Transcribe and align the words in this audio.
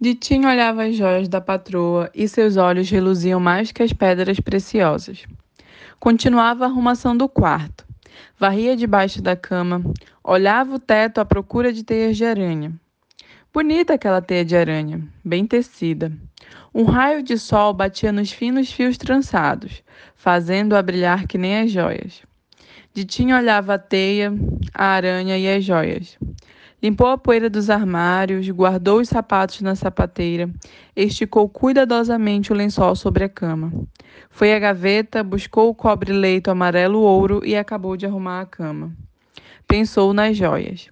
Ditinho 0.00 0.48
olhava 0.48 0.84
as 0.84 0.94
joias 0.94 1.28
da 1.28 1.40
patroa 1.40 2.08
e 2.14 2.28
seus 2.28 2.56
olhos 2.56 2.88
reluziam 2.88 3.40
mais 3.40 3.72
que 3.72 3.82
as 3.82 3.92
pedras 3.92 4.38
preciosas. 4.38 5.24
Continuava 5.98 6.64
a 6.64 6.68
arrumação 6.68 7.16
do 7.16 7.28
quarto. 7.28 7.84
Varria 8.38 8.76
debaixo 8.76 9.20
da 9.20 9.34
cama, 9.34 9.82
olhava 10.22 10.76
o 10.76 10.78
teto 10.78 11.20
à 11.20 11.24
procura 11.24 11.72
de 11.72 11.82
teias 11.82 12.16
de 12.16 12.24
aranha. 12.24 12.72
Bonita 13.52 13.94
aquela 13.94 14.22
teia 14.22 14.44
de 14.44 14.56
aranha, 14.56 15.02
bem 15.24 15.44
tecida. 15.44 16.12
Um 16.72 16.84
raio 16.84 17.20
de 17.20 17.36
sol 17.36 17.74
batia 17.74 18.12
nos 18.12 18.30
finos 18.30 18.70
fios 18.70 18.96
trançados, 18.96 19.82
fazendo-a 20.14 20.80
brilhar 20.80 21.26
que 21.26 21.36
nem 21.36 21.58
as 21.58 21.72
joias. 21.72 22.22
Ditinho 22.94 23.36
olhava 23.36 23.74
a 23.74 23.78
teia, 23.78 24.32
a 24.72 24.84
aranha 24.84 25.36
e 25.36 25.48
as 25.48 25.64
joias. 25.64 26.16
Limpou 26.80 27.08
a 27.08 27.18
poeira 27.18 27.50
dos 27.50 27.70
armários, 27.70 28.48
guardou 28.50 29.00
os 29.00 29.08
sapatos 29.08 29.60
na 29.62 29.74
sapateira, 29.74 30.48
esticou 30.94 31.48
cuidadosamente 31.48 32.52
o 32.52 32.54
lençol 32.54 32.94
sobre 32.94 33.24
a 33.24 33.28
cama. 33.28 33.72
Foi 34.30 34.54
à 34.54 34.58
gaveta, 34.60 35.24
buscou 35.24 35.68
o 35.70 35.74
cobre-leito 35.74 36.52
amarelo-ouro 36.52 37.44
e 37.44 37.56
acabou 37.56 37.96
de 37.96 38.06
arrumar 38.06 38.42
a 38.42 38.46
cama. 38.46 38.92
Pensou 39.66 40.14
nas 40.14 40.36
joias. 40.36 40.88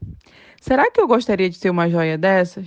Será 0.61 0.91
que 0.91 1.01
eu 1.01 1.07
gostaria 1.07 1.49
de 1.49 1.61
ter 1.61 1.71
uma 1.71 1.89
joia 1.89 2.19
dessas? 2.19 2.67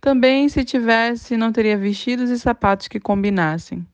Também, 0.00 0.48
se 0.48 0.64
tivesse, 0.64 1.36
não 1.36 1.50
teria 1.50 1.76
vestidos 1.76 2.30
e 2.30 2.38
sapatos 2.38 2.86
que 2.86 3.00
combinassem. 3.00 3.84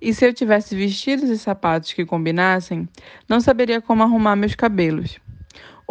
E 0.00 0.12
se 0.12 0.26
eu 0.26 0.34
tivesse 0.34 0.74
vestidos 0.74 1.30
e 1.30 1.38
sapatos 1.38 1.92
que 1.92 2.04
combinassem, 2.04 2.88
não 3.28 3.40
saberia 3.40 3.80
como 3.80 4.02
arrumar 4.02 4.34
meus 4.34 4.56
cabelos. 4.56 5.20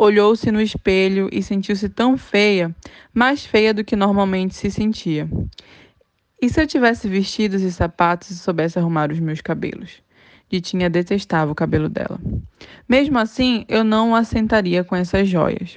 Olhou-se 0.01 0.49
no 0.49 0.61
espelho 0.61 1.27
e 1.29 1.43
sentiu-se 1.43 1.89
tão 1.89 2.17
feia, 2.17 2.73
mais 3.13 3.45
feia 3.45 3.73
do 3.73 3.83
que 3.83 3.97
normalmente 3.97 4.55
se 4.55 4.71
sentia. 4.71 5.29
E 6.41 6.47
se 6.47 6.61
eu 6.61 6.65
tivesse 6.65 7.05
vestidos 7.09 7.61
e 7.61 7.69
sapatos 7.69 8.29
e 8.29 8.37
soubesse 8.37 8.79
arrumar 8.79 9.11
os 9.11 9.19
meus 9.19 9.41
cabelos? 9.41 10.01
Ditinha 10.49 10.89
detestava 10.89 11.51
o 11.51 11.55
cabelo 11.55 11.89
dela. 11.89 12.17
Mesmo 12.87 13.19
assim, 13.19 13.65
eu 13.67 13.83
não 13.83 14.15
assentaria 14.15 14.85
com 14.85 14.95
essas 14.95 15.27
joias. 15.27 15.75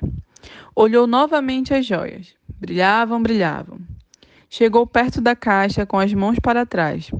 Olhou 0.72 1.08
novamente 1.08 1.74
as 1.74 1.84
joias. 1.84 2.32
Brilhavam, 2.60 3.20
brilhavam. 3.20 3.80
Chegou 4.48 4.86
perto 4.86 5.20
da 5.20 5.34
caixa 5.34 5.84
com 5.84 5.98
as 5.98 6.14
mãos 6.14 6.38
para 6.38 6.64
trás. 6.64 7.10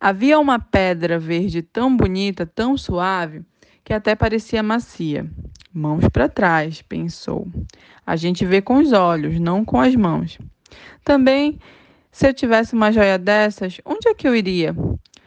Havia 0.00 0.38
uma 0.38 0.58
pedra 0.58 1.18
verde 1.18 1.60
tão 1.60 1.94
bonita, 1.94 2.46
tão 2.46 2.78
suave, 2.78 3.42
que 3.84 3.92
até 3.92 4.14
parecia 4.14 4.62
macia. 4.62 5.30
Mãos 5.76 6.08
para 6.08 6.26
trás, 6.26 6.80
pensou. 6.80 7.46
A 8.06 8.16
gente 8.16 8.46
vê 8.46 8.62
com 8.62 8.78
os 8.78 8.94
olhos, 8.94 9.38
não 9.38 9.62
com 9.62 9.78
as 9.78 9.94
mãos. 9.94 10.38
Também, 11.04 11.58
se 12.10 12.26
eu 12.26 12.32
tivesse 12.32 12.72
uma 12.72 12.90
joia 12.90 13.18
dessas, 13.18 13.78
onde 13.84 14.08
é 14.08 14.14
que 14.14 14.26
eu 14.26 14.34
iria? 14.34 14.74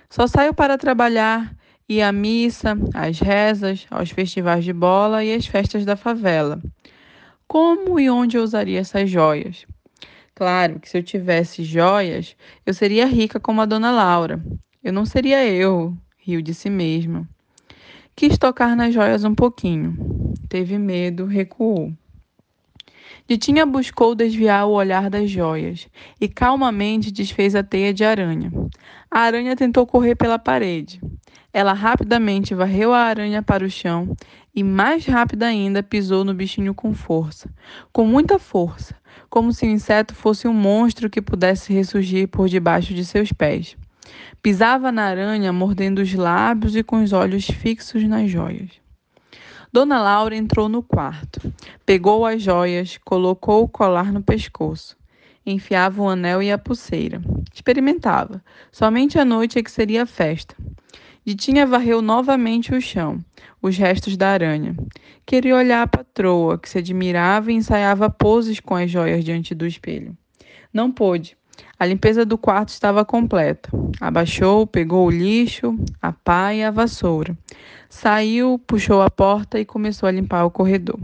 Só 0.10 0.26
saio 0.26 0.52
para 0.52 0.76
trabalhar, 0.76 1.56
ir 1.88 2.02
à 2.02 2.12
missa, 2.12 2.76
às 2.96 3.20
rezas, 3.20 3.86
aos 3.92 4.10
festivais 4.10 4.66
de 4.66 4.74
bola 4.74 5.24
e 5.24 5.36
às 5.36 5.46
festas 5.46 5.86
da 5.86 5.96
favela. 5.96 6.60
Como 7.48 8.00
e 8.00 8.10
onde 8.10 8.36
eu 8.36 8.42
usaria 8.42 8.80
essas 8.80 9.08
joias? 9.08 9.68
Claro 10.34 10.80
que 10.80 10.90
se 10.90 10.98
eu 10.98 11.04
tivesse 11.04 11.64
joias, 11.64 12.36
eu 12.66 12.74
seria 12.74 13.06
rica 13.06 13.40
como 13.40 13.62
a 13.62 13.66
dona 13.66 13.92
Laura. 13.92 14.44
Eu 14.84 14.94
não 14.94 15.06
seria 15.06 15.46
eu, 15.46 15.96
riu 16.18 16.42
de 16.42 16.56
si 16.56 16.72
mesma. 16.72 17.30
Quis 18.16 18.36
tocar 18.36 18.76
nas 18.76 18.96
joias 18.96 19.24
um 19.24 19.36
pouquinho. 19.36 20.19
Teve 20.50 20.80
medo, 20.80 21.26
recuou. 21.26 21.94
Ditinha 23.28 23.68
buscou 23.68 24.16
desviar 24.16 24.66
o 24.66 24.72
olhar 24.72 25.08
das 25.08 25.30
joias 25.30 25.88
e 26.20 26.28
calmamente 26.28 27.12
desfez 27.12 27.54
a 27.54 27.62
teia 27.62 27.94
de 27.94 28.04
aranha. 28.04 28.52
A 29.12 29.20
aranha 29.20 29.56
tentou 29.56 29.86
correr 29.86 30.16
pela 30.16 30.40
parede. 30.40 31.00
Ela 31.54 31.74
rapidamente 31.74 32.56
varreu 32.56 32.92
a 32.92 33.02
aranha 33.02 33.44
para 33.44 33.64
o 33.64 33.70
chão 33.70 34.16
e, 34.56 34.64
mais 34.64 35.06
rápida 35.06 35.46
ainda, 35.46 35.84
pisou 35.84 36.26
no 36.26 36.34
bichinho 36.34 36.74
com 36.74 36.96
força, 36.96 37.48
com 37.94 38.04
muita 38.08 38.40
força, 38.40 38.96
como 39.30 39.54
se 39.54 39.68
o 39.68 39.70
inseto 39.70 40.16
fosse 40.16 40.48
um 40.48 40.54
monstro 40.54 41.12
que 41.12 41.22
pudesse 41.22 41.72
ressurgir 41.72 42.28
por 42.28 42.50
debaixo 42.50 42.96
de 42.96 43.06
seus 43.06 43.32
pés. 43.32 43.78
Pisava 44.42 44.92
na 44.92 45.04
aranha, 45.04 45.54
mordendo 45.54 46.00
os 46.00 46.12
lábios 46.16 46.76
e 46.76 46.82
com 46.82 47.04
os 47.04 47.14
olhos 47.14 47.46
fixos 47.46 48.04
nas 48.06 48.28
joias. 48.32 48.89
Dona 49.72 50.02
Laura 50.02 50.36
entrou 50.36 50.68
no 50.68 50.82
quarto, 50.82 51.54
pegou 51.86 52.26
as 52.26 52.42
joias, 52.42 52.98
colocou 53.06 53.64
o 53.64 53.68
colar 53.68 54.12
no 54.12 54.24
pescoço, 54.24 54.98
enfiava 55.46 56.02
o 56.02 56.10
anel 56.10 56.42
e 56.42 56.52
a 56.52 56.58
pulseira. 56.58 57.22
Experimentava. 57.54 58.44
Somente 58.72 59.20
à 59.20 59.26
noite 59.26 59.60
é 59.60 59.64
que 59.64 59.70
seria 59.70 60.04
a 60.04 60.08
festa. 60.08 60.56
Ditinha 61.24 61.68
varreu 61.68 62.02
novamente 62.02 62.74
o 62.74 62.82
chão, 62.82 63.24
os 63.62 63.78
restos 63.78 64.18
da 64.18 64.30
aranha. 64.30 64.76
Queria 65.24 65.56
olhar 65.56 65.84
a 65.84 65.88
patroa, 65.88 66.58
que 66.58 66.68
se 66.68 66.80
admirava 66.80 67.52
e 67.52 67.56
ensaiava 67.56 68.10
poses 68.10 68.60
com 68.60 68.74
as 68.76 68.90
joias 68.90 69.24
diante 69.24 69.54
do 69.54 69.68
espelho. 69.68 70.18
Não 70.74 70.92
pôde. 70.92 71.38
A 71.80 71.86
limpeza 71.86 72.26
do 72.26 72.38
quarto 72.38 72.70
estava 72.70 73.06
completa. 73.06 73.70
Abaixou, 74.00 74.68
pegou 74.68 75.08
o 75.08 75.12
lixo, 75.12 75.78
a 76.02 76.12
pá 76.12 76.54
e 76.54 76.64
a 76.64 76.72
vassoura. 76.72 77.38
Saiu, 77.90 78.60
puxou 78.60 79.02
a 79.02 79.10
porta 79.10 79.60
e 79.60 79.66
começou 79.66 80.08
a 80.08 80.12
limpar 80.12 80.46
o 80.46 80.52
corredor. 80.52 81.00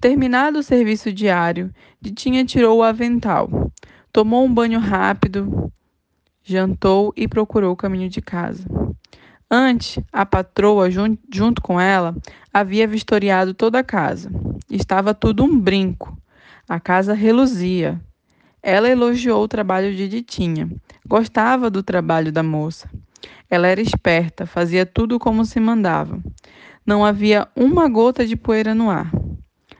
Terminado 0.00 0.58
o 0.58 0.62
serviço 0.62 1.12
diário, 1.12 1.72
Ditinha 2.00 2.44
tirou 2.44 2.78
o 2.78 2.82
avental, 2.82 3.72
tomou 4.12 4.44
um 4.44 4.52
banho 4.52 4.78
rápido, 4.78 5.72
jantou 6.44 7.12
e 7.16 7.26
procurou 7.26 7.72
o 7.72 7.76
caminho 7.76 8.08
de 8.08 8.20
casa. 8.20 8.68
Antes, 9.50 9.98
a 10.12 10.26
patroa, 10.26 10.90
jun 10.90 11.16
junto 11.32 11.62
com 11.62 11.80
ela, 11.80 12.14
havia 12.52 12.86
vistoriado 12.86 13.54
toda 13.54 13.78
a 13.78 13.84
casa. 13.84 14.30
Estava 14.70 15.14
tudo 15.14 15.44
um 15.44 15.58
brinco. 15.58 16.16
A 16.68 16.80
casa 16.80 17.14
reluzia, 17.14 18.00
ela 18.66 18.90
elogiou 18.90 19.44
o 19.44 19.48
trabalho 19.48 19.94
de 19.94 20.08
Ditinha. 20.08 20.68
Gostava 21.06 21.70
do 21.70 21.84
trabalho 21.84 22.32
da 22.32 22.42
moça. 22.42 22.90
Ela 23.48 23.68
era 23.68 23.80
esperta, 23.80 24.44
fazia 24.44 24.84
tudo 24.84 25.20
como 25.20 25.46
se 25.46 25.60
mandava. 25.60 26.18
Não 26.84 27.04
havia 27.04 27.46
uma 27.54 27.88
gota 27.88 28.26
de 28.26 28.34
poeira 28.34 28.74
no 28.74 28.90
ar. 28.90 29.08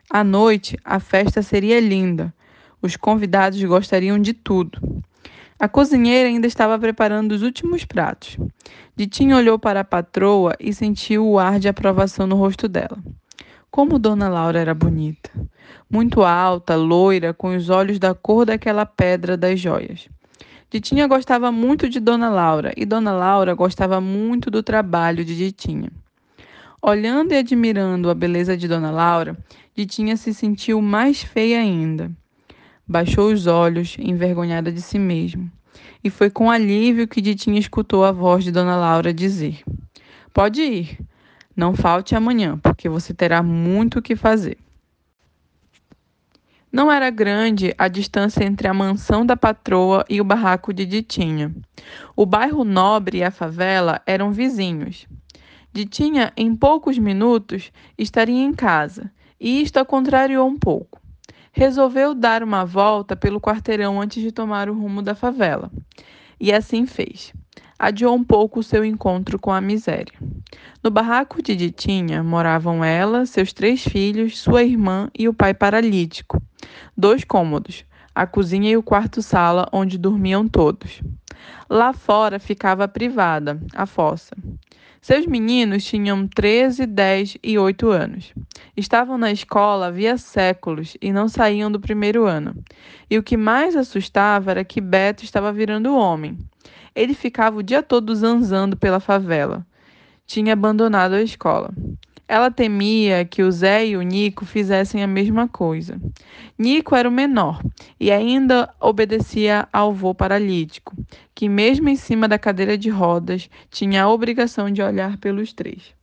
À 0.08 0.22
noite, 0.22 0.78
a 0.84 1.00
festa 1.00 1.42
seria 1.42 1.80
linda. 1.80 2.32
Os 2.80 2.97
convidados 2.97 3.60
gostariam 3.64 4.20
de 4.20 4.32
tudo. 4.32 4.78
A 5.58 5.68
cozinheira 5.68 6.28
ainda 6.28 6.47
estava 6.47 6.78
preparando 6.78 7.32
os 7.32 7.42
últimos 7.42 7.84
pratos. 7.84 8.36
Ditinha 8.94 9.36
olhou 9.36 9.58
para 9.58 9.80
a 9.80 9.84
patroa 9.84 10.54
e 10.60 10.72
sentiu 10.72 11.26
o 11.26 11.41
ar 11.41 11.58
de 11.58 11.66
aprovação 11.66 12.24
no 12.24 12.36
rosto 12.36 12.68
dela. 12.68 12.97
Como 13.76 13.98
Dona 13.98 14.26
Laura 14.31 14.59
era 14.59 14.72
bonita! 14.72 15.31
Muito 15.91 16.22
alta, 16.22 16.75
loira, 16.75 17.34
com 17.34 17.54
os 17.54 17.69
olhos 17.69 17.98
da 17.98 18.14
cor 18.14 18.47
daquela 18.47 18.87
pedra 18.87 19.37
das 19.37 19.60
joias. 19.60 20.09
Ditinha 20.70 21.06
gostava 21.06 21.53
muito 21.53 21.86
de 21.86 22.00
Dona 22.00 22.31
Laura 22.31 22.72
e 22.75 22.86
Dona 22.86 23.12
Laura 23.12 23.53
gostava 23.53 24.00
muito 24.00 24.50
do 24.50 24.62
trabalho 24.62 25.22
de 25.26 25.36
Ditinha. 25.36 25.92
Olhando 26.81 27.32
e 27.32 27.36
admirando 27.36 28.09
a 28.09 28.15
beleza 28.15 28.56
de 28.56 28.66
Dona 28.66 28.91
Laura, 28.91 29.36
Ditinha 29.75 30.16
se 30.16 30.32
sentiu 30.32 30.81
mais 30.81 31.22
feia 31.22 31.60
ainda. 31.60 32.10
Baixou 32.88 33.31
os 33.31 33.47
olhos, 33.47 33.94
envergonhada 33.98 34.72
de 34.72 34.81
si 34.81 34.98
mesma, 34.98 35.53
e 36.03 36.09
foi 36.09 36.31
com 36.31 36.50
alívio 36.50 37.06
que 37.06 37.20
Ditinha 37.20 37.60
escutou 37.60 38.06
a 38.06 38.10
voz 38.10 38.42
de 38.42 38.50
Dona 38.50 38.75
Laura 38.75 39.12
dizer: 39.12 39.62
Pode 40.32 40.62
ir, 40.62 40.98
não 41.56 41.75
falte 41.75 42.15
amanhã, 42.15 42.59
porque 42.59 42.89
você 42.89 43.15
terá 43.15 43.43
muito 43.43 43.99
o 43.99 44.03
que 44.03 44.15
fazer. 44.15 44.59
Não 46.71 46.93
era 46.93 47.09
grande 47.09 47.75
a 47.78 47.89
distância 47.89 48.44
entre 48.44 48.69
a 48.69 48.75
mansão 48.75 49.25
da 49.25 49.34
patroa 49.34 50.04
e 50.10 50.21
o 50.21 50.25
barraco 50.25 50.75
de 50.75 50.84
Ditinha. 50.84 51.54
O 52.15 52.27
bairro 52.27 52.65
nobre 52.65 53.19
e 53.19 53.25
a 53.25 53.30
favela 53.30 54.03
eram 54.04 54.30
vizinhos. 54.30 55.07
Ditinha, 55.72 56.33
em 56.36 56.54
poucos 56.54 56.98
minutos, 56.98 57.72
estaria 57.97 58.42
em 58.42 58.53
casa, 58.53 59.10
e 59.41 59.63
isto 59.63 59.78
a 59.78 59.84
contrariou 59.84 60.47
um 60.47 60.59
pouco. 60.59 61.01
Resolveu 61.53 62.15
dar 62.15 62.42
uma 62.42 62.66
volta 62.66 63.16
pelo 63.16 63.41
quarteirão 63.41 63.98
antes 63.98 64.22
de 64.22 64.30
tomar 64.30 64.69
o 64.69 64.75
rumo 64.75 65.01
da 65.01 65.15
favela. 65.15 65.71
E 66.39 66.53
assim 66.53 66.84
fez 66.84 67.33
adiou 67.78 68.15
um 68.15 68.25
pouco 68.25 68.61
o 68.61 68.63
seu 68.63 68.84
encontro 68.84 69.39
com 69.39 69.53
a 69.53 69.61
miséria. 69.61 70.15
No 70.83 70.91
barraco 70.91 71.43
de 71.43 71.55
Ditinha 71.55 72.23
moravam 72.23 72.84
ela, 72.84 73.27
seus 73.27 73.53
três 73.53 73.83
filhos, 73.83 74.39
sua 74.39 74.63
irmã 74.63 75.11
e 75.17 75.28
o 75.28 75.34
pai 75.34 75.53
paralítico. 75.53 76.41
Dois 76.97 77.25
cômodos, 77.25 77.84
a 78.15 78.27
cozinha 78.27 78.71
e 78.71 78.77
o 78.77 78.83
quarto-sala 78.83 79.69
onde 79.73 79.99
dormiam 79.99 80.49
todos. 80.49 81.03
Lá 81.69 81.93
fora 81.93 82.39
ficava 82.39 82.84
a 82.84 82.89
privada, 82.89 83.61
a 83.75 83.87
fossa. 83.87 84.34
Seus 85.01 85.25
meninos 85.25 85.84
tinham 85.84 86.27
13, 86.27 86.84
10 86.84 87.39
e 87.41 87.57
8 87.57 87.91
anos. 87.91 88.33
Estavam 88.77 89.17
na 89.17 89.31
escola 89.31 89.87
havia 89.87 90.19
séculos 90.19 90.97
e 91.01 91.13
não 91.13 91.28
saíam 91.28 91.71
do 91.71 91.78
primeiro 91.78 92.27
ano. 92.27 92.57
E 93.09 93.17
o 93.17 93.23
que 93.23 93.37
mais 93.37 93.77
assustava 93.77 94.51
era 94.51 94.65
que 94.65 94.81
Beto 94.81 95.23
estava 95.23 95.53
virando 95.53 95.95
homem. 95.95 96.37
Ele 96.97 97.13
ficava 97.13 97.59
o 97.59 97.63
dia 97.63 97.83
todo 97.83 98.15
zanzando 98.15 98.75
pela 98.75 98.98
favela. 98.98 99.66
Tinha 100.27 100.54
abandonado 100.54 101.13
a 101.13 101.22
escola. 101.22 101.71
Ela 102.27 102.51
temia 102.51 103.22
que 103.25 103.43
o 103.43 103.53
Zé 103.53 103.87
e 103.87 103.97
o 103.98 104.03
Nico 104.03 104.47
fizessem 104.47 105.04
a 105.04 105.07
mesma 105.07 105.47
coisa. 105.47 106.01
Nico 106.59 106.97
era 106.97 107.07
o 107.07 107.13
menor 107.13 107.63
e 108.01 108.10
ainda 108.10 108.75
obedecia 108.81 109.69
ao 109.71 109.91
avô 109.91 110.15
paralítico, 110.15 110.97
que, 111.34 111.51
mesmo 111.51 111.89
em 111.91 111.97
cima 111.97 112.27
da 112.27 112.39
cadeira 112.39 112.78
de 112.78 112.89
rodas, 112.89 113.49
tinha 113.71 114.03
a 114.03 114.09
obrigação 114.09 114.71
de 114.71 114.83
olhar 114.83 115.19
pelos 115.19 115.53
três. 115.53 115.95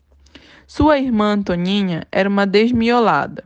Sua 0.68 1.00
irmã 1.00 1.34
Antoninha 1.34 2.08
era 2.12 2.30
uma 2.30 2.46
desmiolada. 2.46 3.44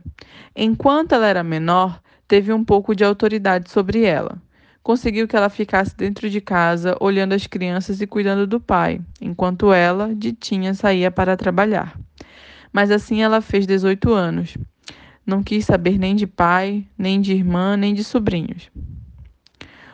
Enquanto 0.54 1.14
ela 1.14 1.26
era 1.26 1.42
menor, 1.42 2.00
teve 2.28 2.52
um 2.52 2.62
pouco 2.62 2.94
de 2.94 3.04
autoridade 3.04 3.70
sobre 3.70 4.04
ela. 4.04 4.40
Conseguiu 4.82 5.28
que 5.28 5.36
ela 5.36 5.50
ficasse 5.50 5.96
dentro 5.96 6.30
de 6.30 6.40
casa, 6.40 6.96
olhando 7.00 7.34
as 7.34 7.46
crianças 7.46 8.00
e 8.00 8.06
cuidando 8.06 8.46
do 8.46 8.58
pai, 8.58 9.00
enquanto 9.20 9.72
ela, 9.72 10.14
Ditinha, 10.14 10.72
saía 10.74 11.10
para 11.10 11.36
trabalhar 11.36 11.98
mas 12.72 12.90
assim 12.90 13.22
ela 13.22 13.40
fez 13.40 13.66
18 13.66 14.12
anos. 14.12 14.56
Não 15.26 15.42
quis 15.42 15.64
saber 15.64 15.98
nem 15.98 16.14
de 16.14 16.26
pai, 16.26 16.86
nem 16.96 17.20
de 17.20 17.34
irmã, 17.34 17.76
nem 17.76 17.92
de 17.94 18.02
sobrinhos. 18.02 18.70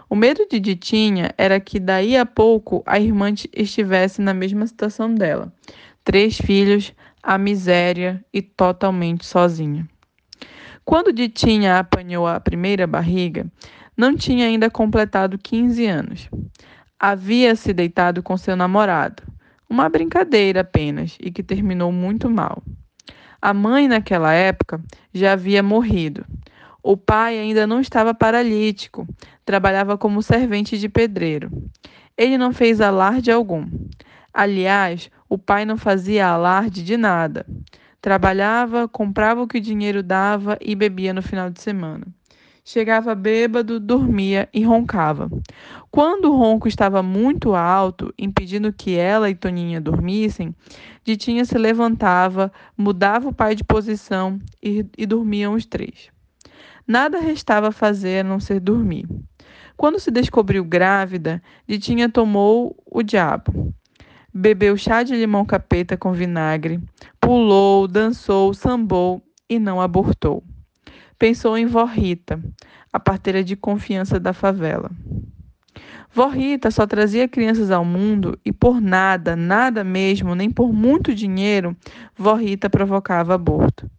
O 0.09 0.15
medo 0.15 0.47
de 0.49 0.61
Ditinha 0.61 1.35
era 1.37 1.59
que 1.59 1.81
daí 1.81 2.17
a 2.17 2.27
pouco 2.27 2.83
a 2.87 3.01
irmã 3.01 3.33
estivesse 3.53 4.21
na 4.21 4.33
mesma 4.33 4.67
situação 4.67 5.13
dela. 5.13 5.53
Três 6.05 6.37
filhos, 6.37 6.93
a 7.23 7.37
miséria 7.39 8.25
e 8.33 8.41
totalmente 8.43 9.25
sozinha. 9.25 9.89
Quando 10.85 11.13
Ditinha 11.13 11.79
apanhou 11.79 12.27
a 12.27 12.39
primeira 12.39 12.87
barriga, 12.87 13.47
não 13.97 14.17
tinha 14.17 14.47
ainda 14.47 14.71
completado 14.71 15.39
15 15.39 15.87
anos. 15.87 16.29
Havia 16.99 17.55
se 17.55 17.73
deitado 17.73 18.23
com 18.23 18.37
seu 18.37 18.57
namorado, 18.57 19.23
uma 19.69 19.89
brincadeira 19.89 20.61
apenas 20.61 21.17
e 21.21 21.31
que 21.31 21.43
terminou 21.43 21.93
muito 21.93 22.29
mal. 22.31 22.63
A 23.41 23.53
mãe, 23.53 23.87
naquela 23.87 24.33
época, 24.33 24.81
já 25.13 25.33
havia 25.33 25.63
morrido. 25.63 26.25
O 26.83 26.97
pai 26.97 27.39
ainda 27.39 27.67
não 27.67 27.81
estava 27.81 28.15
paralítico, 28.15 29.07
trabalhava 29.45 29.97
como 29.97 30.23
servente 30.23 30.79
de 30.79 30.89
pedreiro. 30.89 31.51
Ele 32.17 32.39
não 32.39 32.53
fez 32.53 32.81
alarde 32.81 33.31
algum. 33.31 33.67
Aliás, 34.33 35.11
o 35.29 35.39
pai 35.39 35.65
não 35.65 35.77
fazia 35.77 36.27
alarde 36.27 36.83
de 36.83 36.97
nada. 36.97 37.47
Trabalhava, 38.01 38.87
comprava 38.87 39.43
o 39.43 39.49
que 39.49 39.59
o 39.59 39.61
dinheiro 39.61 40.03
dava 40.03 40.59
e 40.61 40.75
bebia 40.75 41.15
no 41.15 41.23
final 41.23 41.49
de 41.51 41.61
semana. 41.61 42.07
Chegava 42.67 43.15
bêbado, 43.15 43.79
dormia 43.79 44.49
e 44.51 44.65
roncava. 44.65 45.31
Quando 45.91 46.33
o 46.33 46.37
ronco 46.37 46.67
estava 46.67 47.03
muito 47.03 47.55
alto, 47.55 48.13
impedindo 48.19 48.73
que 48.73 48.97
ela 48.97 49.29
e 49.29 49.35
Toninha 49.35 49.79
dormissem, 49.83 50.55
Ditinha 51.05 51.45
se 51.45 51.59
levantava, 51.59 52.51
mudava 52.75 53.29
o 53.29 53.35
pai 53.35 53.55
de 53.55 53.63
posição 53.63 54.41
e, 54.63 54.87
e 54.97 55.05
dormiam 55.05 55.53
os 55.53 55.67
três. 55.67 56.09
Nada 56.89 57.19
restava 57.19 57.71
fazer 57.71 58.21
a 58.21 58.25
não 58.25 58.41
ser 58.41 58.61
dormir. 58.61 59.07
Quando 59.77 60.01
se 60.01 60.11
descobriu 60.11 60.65
grávida, 60.65 61.43
Ditinha 61.69 62.09
tomou 62.09 62.83
o 62.87 63.03
diabo. 63.03 63.75
Bebeu 64.33 64.75
chá 64.79 65.03
de 65.03 65.15
limão 65.15 65.45
capeta 65.45 65.99
com 65.99 66.15
vinagre, 66.15 66.81
pulou, 67.21 67.87
dançou, 67.87 68.55
sambou 68.55 69.23
e 69.51 69.59
não 69.59 69.83
abortou. 69.83 70.43
Pensou 71.25 71.57
em 71.57 71.65
Vó 71.65 71.87
Rita, 71.87 72.39
a 72.93 73.01
parteira 73.01 73.43
de 73.43 73.57
confiança 73.57 74.21
da 74.21 74.35
favela. 74.35 74.91
Vó 76.13 76.29
Rita 76.29 76.71
só 76.71 76.87
trazia 76.87 77.27
crianças 77.27 77.71
ao 77.71 77.83
mundo 77.83 78.39
e 78.45 78.53
por 78.53 78.79
nada, 78.79 79.35
nada 79.35 79.83
mesmo, 79.83 80.35
nem 80.35 80.51
por 80.51 80.71
muito 80.71 81.15
dinheiro, 81.15 81.75
Vó 82.15 82.35
Rita 82.35 82.69
provocava 82.69 83.35
aborto. 83.35 83.91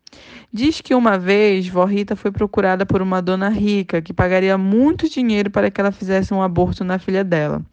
Diz 0.54 0.82
que 0.82 0.94
uma 0.94 1.18
vez 1.18 1.68
Vó 1.68 1.84
Rita 1.86 2.16
foi 2.16 2.32
procurada 2.32 2.86
por 2.86 3.02
uma 3.02 3.24
dona 3.24 3.50
rica 3.50 4.04
que 4.04 4.14
pagaria 4.14 4.56
muito 4.56 5.10
dinheiro 5.10 5.50
para 5.50 5.72
que 5.72 5.82
ela 5.82 5.92
fizesse 5.92 6.32
um 6.32 6.44
aborto 6.44 6.84
na 6.84 7.00
filha 7.00 7.24
dela. 7.24 7.66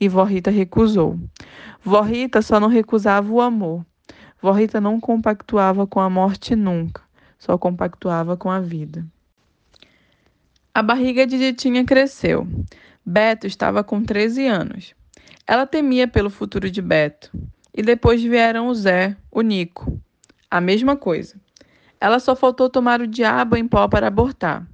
E 0.00 0.08
Vó 0.08 0.22
Rita 0.22 0.52
recusou. 0.52 1.18
Vó 1.82 2.00
Rita 2.02 2.40
só 2.42 2.60
não 2.60 2.68
recusava 2.68 3.28
o 3.28 3.40
amor. 3.40 3.84
Vó 4.40 4.52
Rita 4.52 4.80
não 4.80 5.00
compactuava 5.00 5.84
com 5.84 5.98
a 5.98 6.08
morte 6.08 6.54
nunca 6.54 7.09
só 7.40 7.56
compactuava 7.58 8.36
com 8.36 8.50
a 8.50 8.60
vida. 8.60 9.04
A 10.72 10.82
barriga 10.82 11.26
de 11.26 11.38
Ditinha 11.38 11.84
cresceu. 11.84 12.46
Beto 13.04 13.46
estava 13.46 13.82
com 13.82 14.04
13 14.04 14.46
anos. 14.46 14.94
Ela 15.46 15.66
temia 15.66 16.06
pelo 16.06 16.30
futuro 16.30 16.70
de 16.70 16.80
Beto. 16.80 17.32
E 17.74 17.82
depois 17.82 18.22
vieram 18.22 18.68
o 18.68 18.74
Zé, 18.74 19.16
o 19.32 19.40
Nico. 19.40 19.98
A 20.50 20.60
mesma 20.60 20.96
coisa. 20.96 21.34
Ela 21.98 22.20
só 22.20 22.36
faltou 22.36 22.68
tomar 22.68 23.00
o 23.00 23.06
diabo 23.06 23.56
em 23.56 23.66
pó 23.66 23.88
para 23.88 24.06
abortar. 24.06 24.66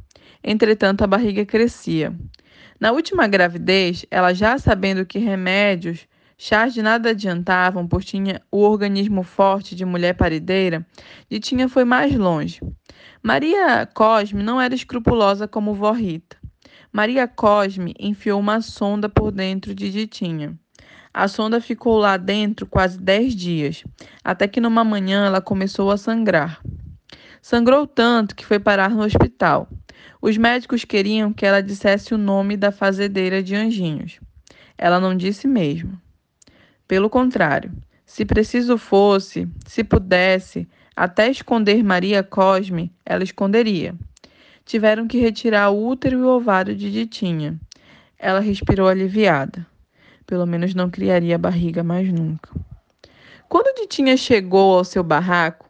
Entretanto, 0.43 1.03
a 1.03 1.07
barriga 1.07 1.47
crescia. 1.47 2.15
Na 2.81 2.91
última 2.93 3.29
gravidez, 3.29 4.05
ela 4.11 4.35
já 4.35 4.59
sabendo 4.59 5.07
que 5.07 5.19
remédios 5.19 6.07
Chás 6.39 6.75
de 6.75 6.83
nada 6.83 7.11
adiantavam, 7.11 7.89
pois 7.89 8.05
tinha 8.05 8.43
o 8.53 8.59
organismo 8.59 9.23
forte 9.23 9.75
de 9.75 9.87
mulher 9.87 10.13
parideira, 10.13 10.87
e 11.31 11.41
tinha 11.41 11.67
foi 11.67 11.85
mais 11.85 12.15
longe. 12.15 12.61
Maria 13.23 13.87
Cosme 13.87 14.43
não 14.43 14.61
era 14.61 14.75
escrupulosa 14.75 15.49
como 15.49 15.73
vó 15.73 15.93
Rita. 15.93 16.37
Maria 16.93 17.27
Cosme 17.27 17.95
enfiou 17.99 18.39
uma 18.39 18.61
sonda 18.61 19.09
por 19.09 19.33
dentro 19.33 19.75
de 19.75 19.91
Ditinha. 19.91 20.59
A 21.13 21.27
sonda 21.27 21.59
ficou 21.59 21.97
lá 21.97 22.19
dentro 22.19 22.67
quase 22.67 22.99
dez 22.99 23.35
dias, 23.35 23.83
até 24.23 24.47
que 24.47 24.61
numa 24.61 24.85
manhã 24.85 25.25
ela 25.25 25.41
começou 25.41 25.91
a 25.91 25.97
sangrar. 25.97 26.61
Sangrou 27.41 27.87
tanto 27.87 28.37
que 28.37 28.45
foi 28.45 28.59
parar 28.59 28.91
no 28.91 29.03
hospital. 29.03 29.69
Os 30.21 30.37
médicos 30.37 30.85
queriam 30.85 31.33
que 31.33 31.47
ela 31.47 31.63
dissesse 31.63 32.13
o 32.13 32.19
nome 32.19 32.59
da 32.59 32.71
fazendeira 32.71 33.43
de 33.43 33.55
Anjinhos. 33.55 34.21
Ela 34.77 35.01
não 35.01 35.17
disse 35.17 35.47
mesmo. 35.47 35.99
Pelo 36.89 37.11
contrário, 37.11 37.73
se 38.05 38.25
preciso 38.25 38.79
fosse, 38.79 39.49
se 39.67 39.83
pudesse, 39.83 40.69
até 40.95 41.29
esconder 41.29 41.83
Maria 41.83 42.23
Cosme, 42.23 42.93
ela 43.05 43.25
esconderia. 43.25 43.95
Tiveram 44.65 45.09
que 45.09 45.19
retirar 45.19 45.71
o 45.71 45.87
útero 45.87 46.19
e 46.19 46.23
o 46.23 46.29
ovário 46.29 46.75
de 46.75 46.91
Ditinha. 46.91 47.59
Ela 48.19 48.41
respirou 48.41 48.89
aliviada. 48.89 49.67
Pelo 50.27 50.47
menos 50.47 50.75
não 50.75 50.89
criaria 50.89 51.37
barriga 51.37 51.83
mais 51.83 52.11
nunca. 52.13 52.51
Quando 53.49 53.77
Ditinha 53.81 54.17
chegou 54.17 54.79
ao 54.79 54.85
seu 54.85 55.03
barraco, 55.03 55.69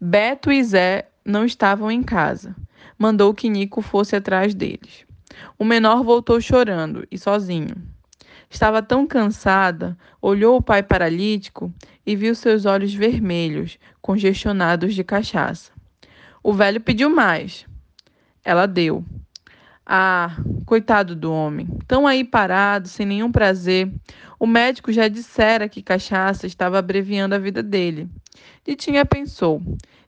Beto 0.00 0.52
e 0.52 0.62
Zé 0.62 1.08
não 1.24 1.44
estavam 1.44 1.90
em 1.90 2.02
casa. 2.02 2.54
Mandou 2.98 3.34
que 3.34 3.48
Nico 3.48 3.82
fosse 3.82 4.14
atrás 4.16 4.54
deles. 4.54 5.04
O 5.58 5.64
menor 5.64 6.02
voltou 6.02 6.40
chorando 6.40 7.06
e 7.10 7.18
sozinho. 7.18 7.74
Estava 8.50 8.82
tão 8.82 9.06
cansada, 9.06 9.96
olhou 10.22 10.56
o 10.56 10.62
pai 10.62 10.82
paralítico 10.82 11.72
e 12.06 12.16
viu 12.16 12.34
seus 12.34 12.64
olhos 12.64 12.94
vermelhos, 12.94 13.78
congestionados 14.00 14.94
de 14.94 15.04
cachaça. 15.04 15.70
O 16.42 16.52
velho 16.52 16.80
pediu 16.80 17.10
mais. 17.10 17.66
Ela 18.42 18.66
deu. 18.66 19.04
Ah, 19.84 20.36
coitado 20.64 21.14
do 21.14 21.32
homem, 21.32 21.66
tão 21.86 22.06
aí 22.06 22.24
parado, 22.24 22.88
sem 22.88 23.06
nenhum 23.06 23.32
prazer. 23.32 23.90
O 24.38 24.46
médico 24.46 24.92
já 24.92 25.08
dissera 25.08 25.68
que 25.68 25.82
cachaça 25.82 26.46
estava 26.46 26.78
abreviando 26.78 27.34
a 27.34 27.38
vida 27.38 27.62
dele. 27.62 28.08
Ditinha 28.64 29.04
pensou: 29.04 29.62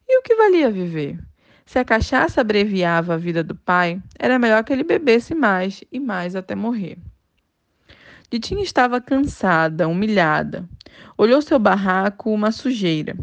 e 0.09 0.19
o 0.19 0.23
que 0.23 0.35
valia 0.35 0.71
viver? 0.71 1.19
Se 1.65 1.79
a 1.79 1.85
cachaça 1.85 2.41
abreviava 2.41 3.15
a 3.15 3.17
vida 3.17 3.45
do 3.45 3.55
pai, 3.55 4.03
era 4.19 4.39
melhor 4.39 4.65
que 4.65 4.73
ele 4.73 4.83
bebesse 4.83 5.35
mais 5.35 5.85
e 5.93 6.01
mais 6.01 6.35
até 6.35 6.55
morrer. 6.55 6.99
Ditinha 8.31 8.63
estava 8.63 9.01
cansada, 9.01 9.89
humilhada. 9.89 10.65
Olhou 11.19 11.43
seu 11.43 11.59
barraco, 11.59 12.31
uma 12.31 12.53
sujeira, 12.53 13.17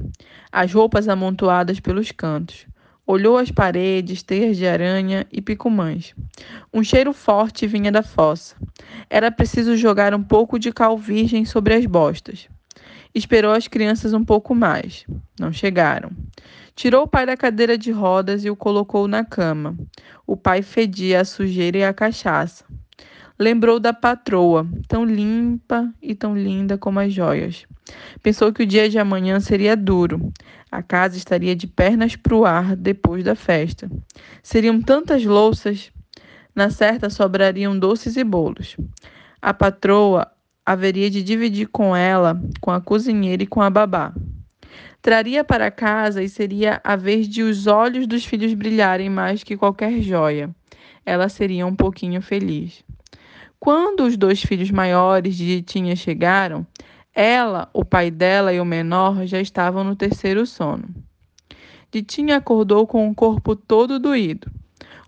as 0.52 0.74
roupas 0.74 1.08
amontoadas 1.08 1.80
pelos 1.80 2.12
cantos. 2.12 2.68
Olhou 3.06 3.38
as 3.38 3.50
paredes, 3.50 4.22
teias 4.22 4.58
de 4.58 4.68
aranha 4.68 5.26
e 5.32 5.42
picumãs. 5.42 6.14
Um 6.74 6.84
cheiro 6.84 7.14
forte 7.14 7.66
vinha 7.66 7.90
da 7.90 8.04
fossa. 8.04 8.58
Era 9.10 9.32
preciso 9.32 9.78
jogar 9.78 10.14
um 10.14 10.22
pouco 10.22 10.60
de 10.60 10.74
cal 10.74 10.98
virgem 10.98 11.46
sobre 11.46 11.74
as 11.74 11.86
bostas. 11.86 12.50
Esperou 13.16 13.54
as 13.54 13.66
crianças 13.66 14.14
um 14.14 14.26
pouco 14.26 14.54
mais. 14.54 15.06
Não 15.40 15.54
chegaram. 15.54 16.12
Tirou 16.76 17.04
o 17.04 17.08
pai 17.08 17.26
da 17.26 17.38
cadeira 17.38 17.78
de 17.78 17.92
rodas 17.92 18.44
e 18.44 18.50
o 18.50 18.58
colocou 18.58 19.08
na 19.08 19.24
cama. 19.24 19.74
O 20.28 20.36
pai 20.36 20.62
fedia 20.62 21.22
a 21.22 21.26
sujeira 21.26 21.78
e 21.78 21.86
a 21.86 21.94
cachaça. 21.94 22.66
Lembrou 23.40 23.80
da 23.80 23.94
patroa, 23.94 24.68
tão 24.88 25.06
limpa 25.06 25.94
e 26.02 26.16
tão 26.16 26.36
linda 26.36 26.76
como 26.76 27.00
as 27.00 27.14
joias. 27.14 27.68
Pensou 28.24 28.52
que 28.52 28.64
o 28.64 28.66
dia 28.66 28.90
de 28.90 28.98
amanhã 28.98 29.40
seria 29.40 29.78
duro. 29.78 30.34
A 30.72 30.82
casa 30.82 31.18
estaria 31.18 31.56
de 31.56 31.68
pernas 31.68 32.16
para 32.16 32.36
o 32.36 32.46
ar 32.46 32.76
depois 32.76 33.24
da 33.24 33.36
festa. 33.36 33.90
Seriam 34.42 34.82
tantas 34.82 35.24
louças. 35.24 35.92
Na 36.56 36.72
certa 36.72 37.12
sobrariam 37.12 37.78
doces 37.78 38.18
e 38.18 38.24
bolos. 38.24 38.76
A 39.40 39.54
patroa 39.54 40.32
haveria 40.66 41.10
de 41.10 41.22
dividir 41.22 41.68
com 41.68 41.96
ela, 41.96 42.42
com 42.60 42.72
a 42.72 42.82
cozinheira 42.82 43.44
e 43.44 43.48
com 43.48 43.62
a 43.62 43.70
babá. 43.70 44.16
Traria 45.00 45.44
para 45.44 45.70
casa 45.70 46.24
e 46.24 46.28
seria 46.28 46.82
a 46.84 46.96
vez 46.96 47.30
de 47.30 47.44
os 47.44 47.68
olhos 47.68 48.08
dos 48.08 48.26
filhos 48.26 48.56
brilharem 48.56 49.12
mais 49.12 49.44
que 49.44 49.56
qualquer 49.56 50.02
joia. 50.02 50.50
Ela 51.06 51.30
seria 51.30 51.68
um 51.68 51.76
pouquinho 51.76 52.20
feliz. 52.20 52.84
Quando 53.60 54.02
os 54.02 54.16
dois 54.16 54.42
filhos 54.42 54.72
maiores 54.72 55.36
de 55.36 55.46
Ditinha 55.46 55.96
chegaram, 55.96 56.66
ela, 57.14 57.70
o 57.74 57.84
pai 57.84 58.12
dela 58.12 58.54
e 58.54 58.60
o 58.60 58.66
menor 58.66 59.26
já 59.26 59.42
estavam 59.42 59.84
no 59.84 59.96
terceiro 59.96 60.46
sono. 60.46 60.88
Ditinha 61.92 62.38
acordou 62.38 62.86
com 62.86 63.10
o 63.10 63.16
corpo 63.16 63.56
todo 63.56 64.00
doído. 64.00 64.52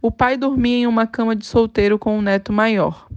O 0.02 0.12
pai 0.12 0.38
dormia 0.38 0.78
em 0.78 0.88
uma 0.88 1.06
cama 1.06 1.36
de 1.36 1.46
solteiro 1.46 2.00
com 2.00 2.18
o 2.18 2.22
neto 2.22 2.52
maior. 2.52 3.08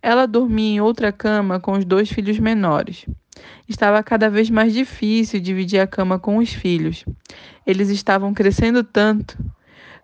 Ela 0.00 0.26
dormia 0.26 0.76
em 0.76 0.80
outra 0.80 1.12
cama 1.12 1.60
com 1.60 1.72
os 1.72 1.84
dois 1.84 2.10
filhos 2.10 2.38
menores. 2.38 3.04
Estava 3.68 4.02
cada 4.02 4.30
vez 4.30 4.48
mais 4.48 4.72
difícil 4.72 5.40
dividir 5.40 5.80
a 5.80 5.86
cama 5.86 6.18
com 6.18 6.38
os 6.38 6.50
filhos. 6.52 7.04
Eles 7.66 7.90
estavam 7.90 8.32
crescendo 8.32 8.82
tanto. 8.82 9.36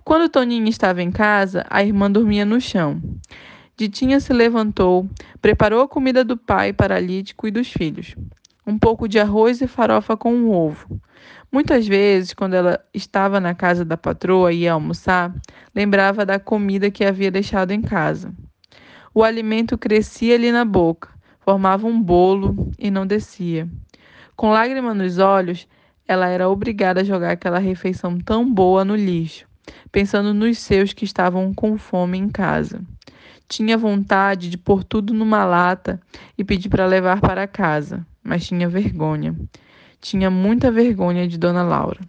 Quando 0.05 0.29
Toninho 0.29 0.69
estava 0.69 1.03
em 1.03 1.11
casa, 1.11 1.65
a 1.71 1.83
irmã 1.83 2.11
dormia 2.11 2.45
no 2.45 2.61
chão. 2.61 3.01
Ditinha 3.79 4.21
se 4.21 4.33
levantou, 4.33 5.07
preparou 5.43 5.83
a 5.83 5.89
comida 5.89 6.25
do 6.25 6.35
pai 6.35 6.73
paralítico 6.73 7.47
e 7.47 7.51
dos 7.51 7.71
filhos. 7.71 8.15
Um 8.67 8.79
pouco 8.79 9.07
de 9.07 9.19
arroz 9.19 9.61
e 9.61 9.67
farofa 9.67 10.17
com 10.17 10.33
um 10.33 10.51
ovo. 10.51 10.99
Muitas 11.53 11.87
vezes, 11.87 12.33
quando 12.33 12.55
ela 12.55 12.81
estava 12.95 13.39
na 13.39 13.55
casa 13.55 13.85
da 13.85 13.99
patroa 13.99 14.51
e 14.51 14.61
ia 14.61 14.73
almoçar, 14.73 15.31
lembrava 15.75 16.25
da 16.25 16.39
comida 16.39 16.91
que 16.91 17.05
havia 17.05 17.31
deixado 17.31 17.71
em 17.71 17.83
casa. 17.83 18.33
O 19.13 19.23
alimento 19.23 19.77
crescia-lhe 19.77 20.51
na 20.51 20.65
boca, 20.65 21.11
formava 21.41 21.87
um 21.87 22.03
bolo 22.03 22.73
e 22.79 22.91
não 22.91 23.07
descia. 23.07 23.69
Com 24.35 24.53
lágrima 24.53 24.95
nos 24.95 25.19
olhos, 25.19 25.69
ela 26.09 26.29
era 26.29 26.49
obrigada 26.49 27.03
a 27.03 27.05
jogar 27.05 27.33
aquela 27.33 27.59
refeição 27.59 28.17
tão 28.19 28.51
boa 28.51 28.87
no 28.87 28.97
lixo, 28.97 29.47
pensando 29.93 30.33
nos 30.33 30.57
seus 30.61 30.95
que 30.95 31.05
estavam 31.05 31.53
com 31.53 31.77
fome 31.77 32.17
em 32.17 32.31
casa. 32.31 32.81
Tinha 33.49 33.79
vontade 33.79 34.51
de 34.51 34.59
pôr 34.59 34.83
tudo 34.83 35.15
numa 35.15 35.45
lata 35.45 36.01
e 36.37 36.45
pedir 36.45 36.69
para 36.69 36.85
levar 36.85 37.21
para 37.21 37.47
casa, 37.47 38.05
mas 38.23 38.47
tinha 38.47 38.69
vergonha. 38.69 39.37
Tinha 40.01 40.31
muita 40.31 40.71
vergonha 40.71 41.29
de 41.29 41.39
Dona 41.39 41.63
Laura. 41.63 42.01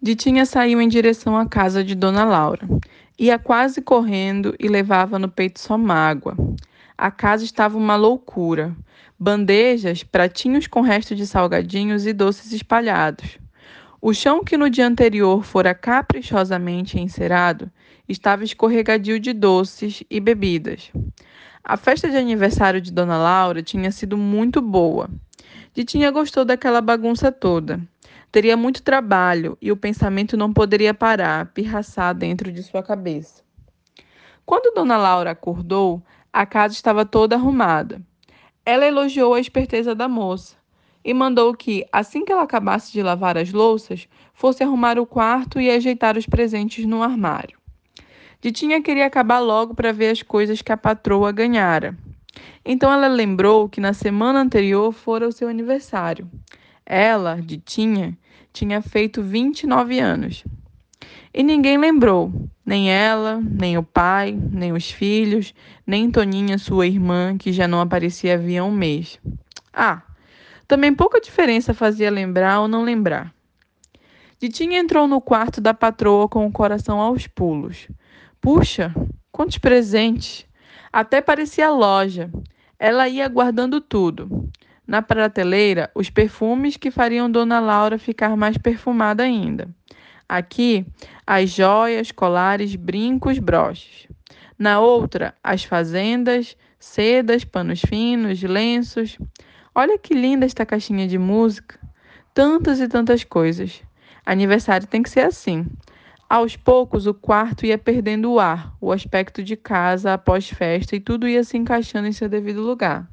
Ditinha 0.00 0.46
saiu 0.46 0.80
em 0.80 0.88
direção 0.88 1.36
à 1.36 1.46
casa 1.46 1.82
de 1.82 1.94
Dona 1.94 2.24
Laura. 2.24 2.68
Ia 3.18 3.38
quase 3.38 3.80
correndo 3.80 4.54
e 4.60 4.68
levava 4.68 5.18
no 5.18 5.28
peito 5.28 5.58
só 5.58 5.78
mágoa. 5.78 6.36
A 6.96 7.10
casa 7.10 7.44
estava 7.44 7.76
uma 7.76 7.96
loucura. 7.96 8.76
Bandejas, 9.18 10.02
pratinhos 10.02 10.66
com 10.66 10.82
resto 10.82 11.16
de 11.16 11.26
salgadinhos 11.26 12.06
e 12.06 12.12
doces 12.12 12.52
espalhados. 12.52 13.38
O 14.06 14.12
chão 14.12 14.44
que 14.44 14.58
no 14.58 14.68
dia 14.68 14.86
anterior 14.86 15.42
fora 15.42 15.74
caprichosamente 15.74 17.00
encerado 17.00 17.70
estava 18.06 18.44
escorregadio 18.44 19.18
de 19.18 19.32
doces 19.32 20.04
e 20.10 20.20
bebidas. 20.20 20.92
A 21.64 21.74
festa 21.78 22.10
de 22.10 22.18
aniversário 22.18 22.82
de 22.82 22.92
Dona 22.92 23.16
Laura 23.16 23.62
tinha 23.62 23.90
sido 23.90 24.18
muito 24.18 24.60
boa. 24.60 25.08
Ditinha 25.72 26.10
gostou 26.10 26.44
daquela 26.44 26.82
bagunça 26.82 27.32
toda. 27.32 27.80
Teria 28.30 28.58
muito 28.58 28.82
trabalho 28.82 29.56
e 29.58 29.72
o 29.72 29.76
pensamento 29.76 30.36
não 30.36 30.52
poderia 30.52 30.92
parar, 30.92 31.46
pirraçar 31.54 32.14
dentro 32.14 32.52
de 32.52 32.62
sua 32.62 32.82
cabeça. 32.82 33.42
Quando 34.44 34.74
Dona 34.74 34.98
Laura 34.98 35.30
acordou, 35.30 36.02
a 36.30 36.44
casa 36.44 36.74
estava 36.74 37.06
toda 37.06 37.36
arrumada. 37.36 38.02
Ela 38.66 38.84
elogiou 38.84 39.32
a 39.32 39.40
esperteza 39.40 39.94
da 39.94 40.06
moça 40.06 40.62
e 41.04 41.12
mandou 41.12 41.54
que, 41.54 41.84
assim 41.92 42.24
que 42.24 42.32
ela 42.32 42.42
acabasse 42.42 42.92
de 42.92 43.02
lavar 43.02 43.36
as 43.36 43.52
louças, 43.52 44.08
fosse 44.32 44.62
arrumar 44.62 44.98
o 44.98 45.06
quarto 45.06 45.60
e 45.60 45.70
ajeitar 45.70 46.16
os 46.16 46.26
presentes 46.26 46.86
no 46.86 47.02
armário. 47.02 47.58
Ditinha 48.40 48.82
queria 48.82 49.06
acabar 49.06 49.38
logo 49.38 49.74
para 49.74 49.92
ver 49.92 50.10
as 50.10 50.22
coisas 50.22 50.62
que 50.62 50.72
a 50.72 50.76
patroa 50.76 51.30
ganhara. 51.30 51.96
Então 52.64 52.92
ela 52.92 53.08
lembrou 53.08 53.68
que 53.68 53.80
na 53.80 53.92
semana 53.92 54.40
anterior 54.40 54.92
fora 54.92 55.28
o 55.28 55.32
seu 55.32 55.48
aniversário. 55.48 56.28
Ela, 56.84 57.40
Ditinha, 57.40 58.16
tinha 58.52 58.80
feito 58.80 59.22
29 59.22 59.98
anos. 59.98 60.44
E 61.32 61.42
ninguém 61.42 61.76
lembrou, 61.76 62.32
nem 62.64 62.90
ela, 62.90 63.40
nem 63.42 63.76
o 63.76 63.82
pai, 63.82 64.38
nem 64.52 64.72
os 64.72 64.90
filhos, 64.90 65.54
nem 65.86 66.10
Toninha, 66.10 66.58
sua 66.58 66.86
irmã, 66.86 67.36
que 67.36 67.52
já 67.52 67.66
não 67.66 67.80
aparecia 67.80 68.34
havia 68.34 68.64
um 68.64 68.70
mês. 68.70 69.18
Ah, 69.72 70.02
também 70.74 70.92
pouca 70.92 71.20
diferença 71.20 71.72
fazia 71.72 72.10
lembrar 72.10 72.58
ou 72.58 72.66
não 72.66 72.82
lembrar. 72.82 73.32
Ditinha 74.40 74.80
entrou 74.80 75.06
no 75.06 75.20
quarto 75.20 75.60
da 75.60 75.72
patroa 75.72 76.28
com 76.28 76.44
o 76.44 76.50
coração 76.50 76.98
aos 76.98 77.28
pulos. 77.28 77.86
Puxa, 78.40 78.92
quantos 79.30 79.56
presentes! 79.56 80.44
Até 80.92 81.20
parecia 81.20 81.70
loja. 81.70 82.28
Ela 82.76 83.08
ia 83.08 83.28
guardando 83.28 83.80
tudo. 83.80 84.50
Na 84.84 85.00
prateleira, 85.00 85.92
os 85.94 86.10
perfumes 86.10 86.76
que 86.76 86.90
fariam 86.90 87.30
Dona 87.30 87.60
Laura 87.60 87.96
ficar 87.96 88.36
mais 88.36 88.58
perfumada 88.58 89.22
ainda. 89.22 89.68
Aqui, 90.28 90.84
as 91.24 91.50
joias, 91.50 92.10
colares, 92.10 92.74
brincos, 92.74 93.38
broches. 93.38 94.08
Na 94.58 94.80
outra, 94.80 95.36
as 95.40 95.62
fazendas, 95.62 96.56
sedas, 96.80 97.44
panos 97.44 97.80
finos, 97.80 98.42
lenços. 98.42 99.16
Olha 99.76 99.98
que 99.98 100.14
linda 100.14 100.46
esta 100.46 100.64
caixinha 100.64 101.08
de 101.08 101.18
música. 101.18 101.80
Tantas 102.32 102.78
e 102.78 102.86
tantas 102.86 103.24
coisas. 103.24 103.82
Aniversário 104.24 104.86
tem 104.86 105.02
que 105.02 105.10
ser 105.10 105.22
assim. 105.22 105.66
Aos 106.30 106.54
poucos, 106.56 107.08
o 107.08 107.14
quarto 107.14 107.66
ia 107.66 107.76
perdendo 107.76 108.32
o 108.32 108.38
ar, 108.38 108.72
o 108.80 108.92
aspecto 108.92 109.42
de 109.42 109.56
casa 109.56 110.14
após 110.14 110.48
festa 110.48 110.94
e 110.94 111.00
tudo 111.00 111.26
ia 111.26 111.42
se 111.42 111.56
encaixando 111.56 112.06
em 112.06 112.12
seu 112.12 112.28
devido 112.28 112.62
lugar. 112.62 113.08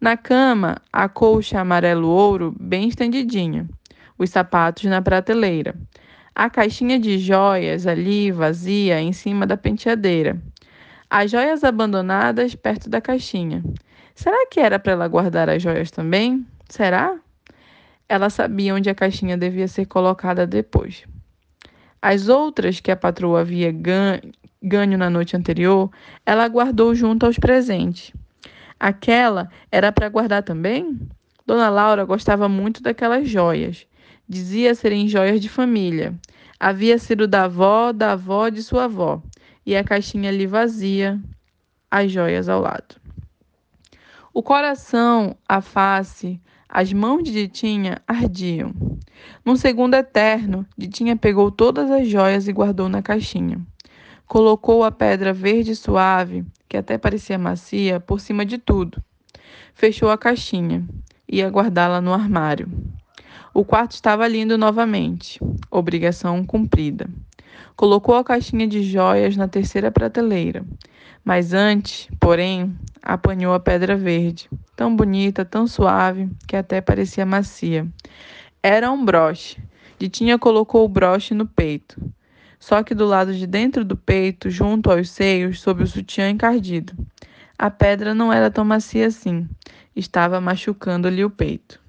Na 0.00 0.16
cama, 0.16 0.76
a 0.92 1.08
colcha 1.08 1.60
amarelo-ouro 1.60 2.52
bem 2.58 2.88
estendidinha, 2.88 3.68
os 4.18 4.30
sapatos 4.30 4.84
na 4.84 5.00
prateleira, 5.00 5.74
a 6.34 6.50
caixinha 6.50 6.98
de 6.98 7.16
joias 7.18 7.86
ali 7.86 8.32
vazia 8.32 9.00
em 9.00 9.12
cima 9.12 9.46
da 9.46 9.56
penteadeira, 9.56 10.36
as 11.08 11.30
joias 11.30 11.64
abandonadas 11.64 12.54
perto 12.54 12.90
da 12.90 13.00
caixinha 13.00 13.62
Será 14.16 14.46
que 14.46 14.58
era 14.58 14.78
para 14.78 14.92
ela 14.92 15.06
guardar 15.06 15.50
as 15.50 15.62
joias 15.62 15.90
também? 15.90 16.46
Será? 16.70 17.18
Ela 18.08 18.30
sabia 18.30 18.74
onde 18.74 18.88
a 18.88 18.94
caixinha 18.94 19.36
devia 19.36 19.68
ser 19.68 19.84
colocada 19.84 20.46
depois. 20.46 21.04
As 22.00 22.26
outras 22.26 22.80
que 22.80 22.90
a 22.90 22.96
patroa 22.96 23.40
havia 23.40 23.70
ganho 23.70 24.96
na 24.96 25.10
noite 25.10 25.36
anterior, 25.36 25.90
ela 26.24 26.48
guardou 26.48 26.94
junto 26.94 27.26
aos 27.26 27.38
presentes. 27.38 28.10
Aquela 28.80 29.50
era 29.70 29.92
para 29.92 30.08
guardar 30.08 30.42
também? 30.42 30.98
Dona 31.44 31.68
Laura 31.68 32.06
gostava 32.06 32.48
muito 32.48 32.82
daquelas 32.82 33.28
joias. 33.28 33.86
Dizia 34.26 34.74
serem 34.74 35.08
joias 35.08 35.42
de 35.42 35.50
família. 35.50 36.14
Havia 36.58 36.98
sido 36.98 37.28
da 37.28 37.44
avó, 37.44 37.92
da 37.92 38.12
avó 38.12 38.48
de 38.48 38.62
sua 38.62 38.84
avó. 38.84 39.22
E 39.64 39.76
a 39.76 39.84
caixinha 39.84 40.30
ali 40.30 40.46
vazia, 40.46 41.20
as 41.90 42.10
joias 42.10 42.48
ao 42.48 42.62
lado. 42.62 43.05
O 44.36 44.42
coração, 44.42 45.34
a 45.48 45.62
face, 45.62 46.38
as 46.68 46.92
mãos 46.92 47.22
de 47.22 47.32
Ditinha 47.32 48.02
ardiam. 48.06 48.74
Num 49.42 49.56
segundo 49.56 49.94
eterno, 49.94 50.66
Ditinha 50.76 51.16
pegou 51.16 51.50
todas 51.50 51.90
as 51.90 52.06
joias 52.06 52.46
e 52.46 52.52
guardou 52.52 52.86
na 52.86 53.00
caixinha. 53.00 53.58
Colocou 54.26 54.84
a 54.84 54.92
pedra 54.92 55.32
verde 55.32 55.74
suave, 55.74 56.44
que 56.68 56.76
até 56.76 56.98
parecia 56.98 57.38
macia, 57.38 57.98
por 57.98 58.20
cima 58.20 58.44
de 58.44 58.58
tudo. 58.58 59.02
Fechou 59.72 60.10
a 60.10 60.18
caixinha. 60.18 60.86
Ia 61.26 61.48
guardá-la 61.48 62.02
no 62.02 62.12
armário. 62.12 62.68
O 63.54 63.64
quarto 63.64 63.92
estava 63.92 64.28
lindo 64.28 64.58
novamente. 64.58 65.40
Obrigação 65.70 66.44
cumprida. 66.44 67.08
Colocou 67.74 68.14
a 68.14 68.22
caixinha 68.22 68.66
de 68.66 68.82
joias 68.82 69.34
na 69.34 69.48
terceira 69.48 69.90
prateleira. 69.90 70.62
Mas 71.24 71.54
antes, 71.54 72.06
porém, 72.20 72.76
apanhou 73.06 73.54
a 73.54 73.60
pedra 73.60 73.96
verde, 73.96 74.50
tão 74.74 74.94
bonita, 74.94 75.44
tão 75.44 75.68
suave, 75.68 76.28
que 76.46 76.56
até 76.56 76.80
parecia 76.80 77.24
macia. 77.24 77.86
Era 78.60 78.90
um 78.90 79.04
broche. 79.04 79.62
Ditinha 79.96 80.36
colocou 80.36 80.84
o 80.84 80.88
broche 80.88 81.32
no 81.32 81.46
peito. 81.46 81.96
só 82.58 82.82
que 82.82 82.94
do 82.94 83.06
lado 83.06 83.32
de 83.32 83.46
dentro 83.46 83.84
do 83.84 83.96
peito, 83.96 84.50
junto 84.50 84.90
aos 84.90 85.08
seios, 85.10 85.60
sob 85.60 85.84
o 85.84 85.86
sutiã 85.86 86.28
encardido. 86.28 86.94
A 87.56 87.70
pedra 87.70 88.12
não 88.12 88.32
era 88.32 88.50
tão 88.50 88.64
macia 88.64 89.06
assim, 89.06 89.48
estava 89.94 90.40
machucando-lhe 90.40 91.24
o 91.24 91.30
peito. 91.30 91.80